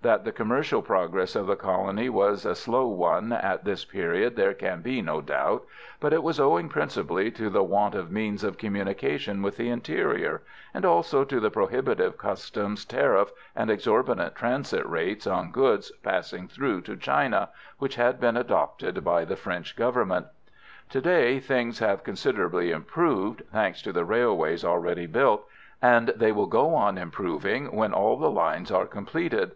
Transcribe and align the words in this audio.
That 0.00 0.24
the 0.24 0.32
commercial 0.32 0.80
progress 0.80 1.36
of 1.36 1.46
the 1.46 1.54
colony 1.54 2.08
was 2.08 2.46
a 2.46 2.54
slow 2.54 2.86
one 2.86 3.30
at 3.30 3.64
this 3.66 3.84
period 3.84 4.34
there 4.34 4.54
can 4.54 4.80
be 4.80 5.02
no 5.02 5.20
doubt, 5.20 5.64
but 6.00 6.14
it 6.14 6.22
was 6.22 6.40
owing 6.40 6.70
principally 6.70 7.30
to 7.32 7.50
the 7.50 7.62
want 7.62 7.94
of 7.94 8.10
means 8.10 8.42
of 8.42 8.56
communication 8.56 9.42
with 9.42 9.58
the 9.58 9.68
interior, 9.68 10.40
and 10.72 10.86
also 10.86 11.24
to 11.24 11.40
the 11.40 11.50
prohibitive 11.50 12.16
customs 12.16 12.86
tariff 12.86 13.30
and 13.54 13.68
exorbitant 13.70 14.34
transit 14.34 14.86
rates 14.88 15.26
on 15.26 15.50
goods 15.52 15.92
passing 16.02 16.48
through 16.48 16.80
to 16.80 16.96
China, 16.96 17.50
which 17.78 17.96
had 17.96 18.18
been 18.18 18.38
adopted 18.38 19.04
by 19.04 19.26
the 19.26 19.36
French 19.36 19.76
Government. 19.76 20.24
To 20.88 21.02
day 21.02 21.38
things 21.38 21.80
have 21.80 22.02
considerably 22.02 22.70
improved, 22.70 23.42
thanks 23.52 23.82
to 23.82 23.92
the 23.92 24.06
railways 24.06 24.64
already 24.64 25.04
built, 25.04 25.42
and 25.82 26.14
they 26.16 26.32
will 26.32 26.46
go 26.46 26.74
on 26.74 26.96
improving 26.96 27.66
when 27.76 27.92
all 27.92 28.16
the 28.16 28.30
lines 28.30 28.70
are 28.70 28.86
completed. 28.86 29.50